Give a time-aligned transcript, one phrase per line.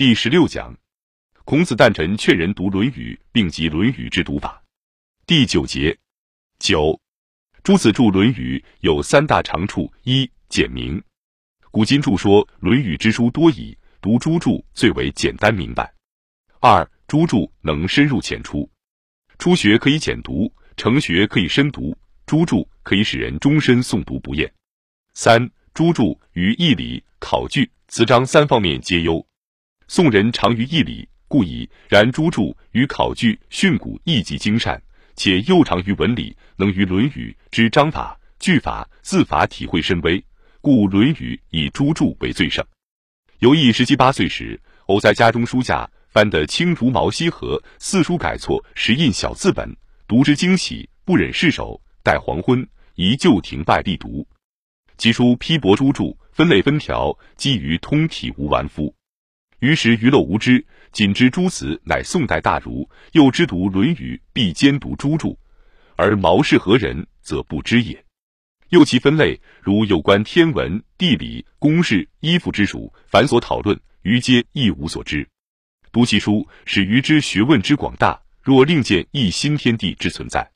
[0.00, 0.74] 第十六讲，
[1.44, 4.64] 孔子诞辰劝人读《论语》，并集《论语》之读法。
[5.26, 5.94] 第九节，
[6.58, 6.98] 九，
[7.62, 11.04] 朱子著《论语》有三大长处：一、简明。
[11.70, 15.92] 古今著说《论语》之书多矣，读朱注最为简单明白。
[16.60, 18.66] 二、朱注能深入浅出。
[19.38, 21.94] 初学可以简读，成学可以深读。
[22.24, 24.50] 朱注可以使人终身诵读不厌。
[25.12, 29.26] 三、朱注于义理、考据、词章三方面皆优。
[29.92, 31.68] 宋人长于义理，故以。
[31.88, 34.80] 然朱注与考据、训诂亦极精善，
[35.16, 40.24] 且又长于文理，能于《论语》之章法、句法、字法体会深微，
[40.60, 42.64] 故《论语》以朱注为最盛。
[43.40, 45.90] 尤毅十七八岁时，偶在家中书架。
[46.06, 51.80] 翻得青竹毛西和四书改错石印小字本，读之惊喜，不忍释手。
[52.04, 52.64] 待黄昏，
[52.94, 54.24] 宜就庭外力读。
[54.98, 58.94] 其书批驳诸著，分类分条，基于通体无完肤。
[59.60, 65.36] 于是愚陋无知，仅知诸子乃宋代大儒，又知读《论语》，必兼读诸著，
[65.96, 68.02] 而毛氏何人，则不知也。
[68.70, 75.28] 又其分类，如有关天文、地理、公事、衣服之属，凡所讨论，余皆一无所知。
[75.92, 80.50] 读其书，使余之学问之广大，若另见一新天地之存在。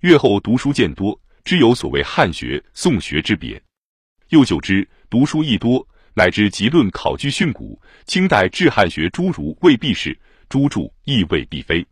[0.00, 3.60] 越后读书渐多，知有所谓汉学、宋学之别。
[4.28, 11.86] 又久之，读书亦多，乃至极论、考据、训诂，清代治汉学诸儒未必是，诸著亦未必非。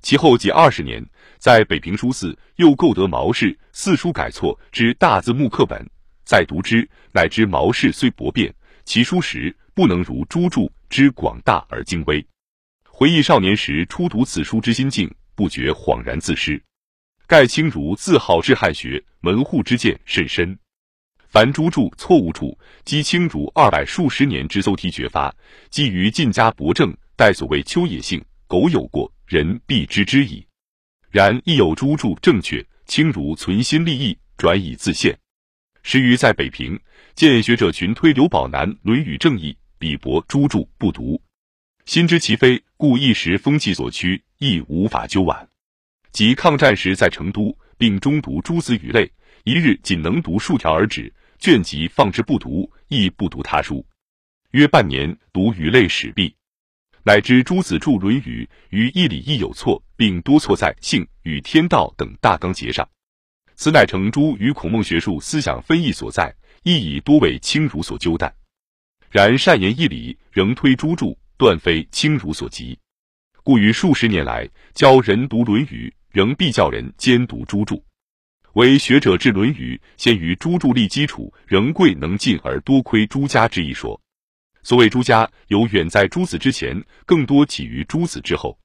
[0.00, 1.04] 其后几二十年，
[1.38, 5.84] 在北平书寺又购得毛氏四书改错之大字木刻本，
[6.24, 10.70] 再读之，乃知毛氏虽博辩，其书识不能如诸著。
[10.88, 12.24] 之广大而精微，
[12.88, 16.62] 回忆少年时初读此书之心境，不觉恍然自失。
[17.26, 20.56] 盖清如自号治汉学门户之见甚深，
[21.36, 25.30] 凡诸著错误处，积清如二百数十年之搜题绝发，
[25.68, 30.42] 基于晋家博正，待所谓秋野性，苟有过，人必知之矣。
[31.10, 35.14] 然亦有诸著正确，清如存心立意，转以自现。
[35.82, 36.80] 时于在北平，
[37.14, 39.52] 见学者群推刘宝南《论语正义》。
[39.78, 41.20] 鄙薄诸著不读，
[41.84, 45.46] 心知其非，故一时风气所趋，亦无法究挽。
[46.12, 49.12] 及抗战时在成都，并中读诸子语类，
[49.44, 53.84] 一日仅能读数条而止，卷籍放置不读，亦不读他书。
[54.52, 56.34] 约半年读语类始毕，
[57.02, 62.88] 乃知诸子著《论语》于义理亦有错，并多错在性与天道等大纲节上。
[63.54, 68.34] 此乃成朱与孔孟学术思想分异所在，亦以多为清儒所纠淡。
[69.10, 72.78] 然善言义理，仍推诸著，断非清儒所及。
[73.42, 77.76] 故于数十年来，教人读《论语》，仍必教人兼读诸著。
[78.56, 84.00] 为学者治《论语》，先于诸著立基础，仍贵能进而多亏诸家之一说。
[84.62, 88.58] 所谓朱家，有远在诸子之前，更多起于诸子之后。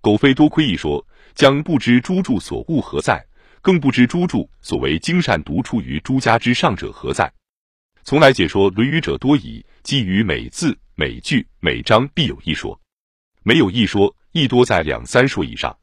[0.00, 3.22] 苟非多亏一说，将不知诸著所悟何在，
[3.60, 7.30] 更不知诸著所为精善独出于诸家之上者何在。
[8.04, 12.80] 从来解说《论语》者多矣，基于每字、每句、每章必有一说，
[13.42, 15.76] 没有一说，亦多在两三说以上。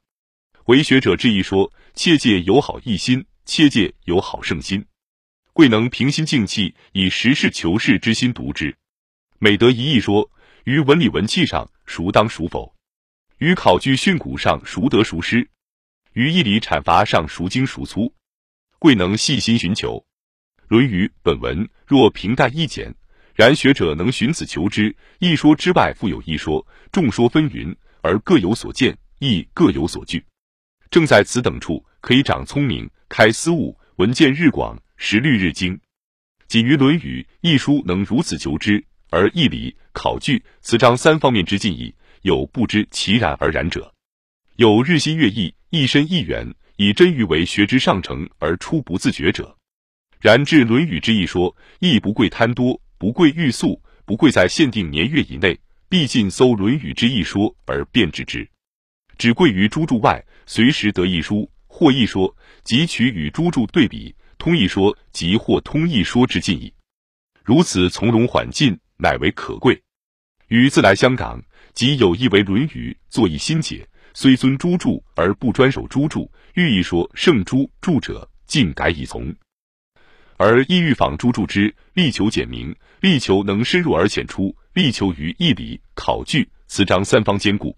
[0.66, 4.86] 为学者之一说，切戒友好一心，切戒有好胜心，
[5.52, 8.76] 贵能平心静气，以实事求是之心读之。
[9.38, 10.32] 每得一义说，
[10.64, 12.74] 于文理文气上孰当孰否？
[13.40, 15.50] 于考据训诂上孰得孰失？
[16.14, 18.14] 于义理阐罚上孰精孰粗？
[18.80, 19.98] 贵能细心寻求。
[20.70, 22.96] 《论语》本文若平淡易简，
[23.36, 30.26] 然学者能寻此求之，一说之外复有一说，众说纷纭，而各有所见，亦各有所据。
[30.90, 35.80] 正在此等处，可以长聪明，开思悟，闻见日广，识虑日精。
[36.48, 41.94] 仅于《论语》一书能如此求之，而义理、考据、词章三方面之进意，
[42.24, 43.94] 有不知其然而然者，
[44.56, 49.56] 有日新月异、一深一远，以真欲为学之上乘而初不自觉者。
[50.20, 55.56] 然至《论语》之一说，亦不贵贪多，不贵欲速，不贵在限定年月以内，
[55.88, 58.50] 必尽搜《论语》之一说而辨之之，
[59.20, 66.72] 只贵于诸著外，随时得一书或一说，即取与诸注对比，通一说即或通一说之进意。
[67.44, 69.82] 如此从容缓进，乃为可贵。
[70.50, 71.42] 与自来香港，
[71.74, 79.34] 即有意为《论语》作一新解，虽尊诸注而不专守诸注，欲一说胜诸注者，尽改以从。
[80.38, 87.76] 而意欲仿诸注之，力求简明，力求能深入而浅出，力求于义理、考据、词章三方兼顾，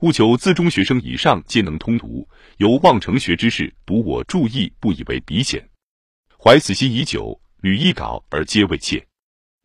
[0.00, 2.28] 务求自中学生以上皆能通读。
[2.58, 5.68] 由望成学之士读我注意，不以为笔显，
[6.38, 9.04] 怀此心已久，屡一稿而皆未切。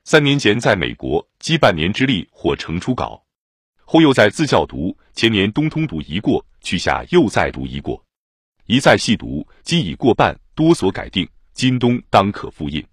[0.05, 3.23] 三年前在美国积半年之力或成初稿，
[3.85, 4.97] 后又在自教读。
[5.13, 8.03] 前年冬通读一过，去夏又再读一过，
[8.65, 11.27] 一再细读，今已过半，多所改定。
[11.53, 12.83] 今冬当可复印。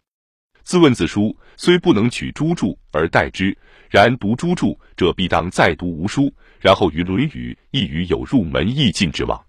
[0.71, 3.59] 自问自书，虽不能取诸注而代之，
[3.91, 9.45] 然读诸注者，必当再读无书，然后于《论语》亦于有入门易进之望。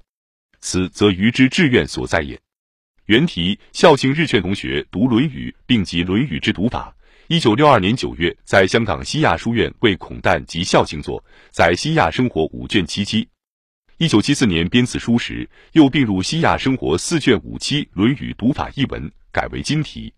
[0.62, 2.42] 此则于之志愿所在也。
[3.06, 6.92] 原题孝敬日劝同学读《论语》，并集《论语》之读法。
[7.28, 13.30] 一九六二年九月，在香港西亚书院为孔诞及孝敬作，在西亚生活五卷七期。
[14.00, 20.12] 一九七四年编此书时，又并入西亚生活四卷五期《论语》读法一文，改为今题。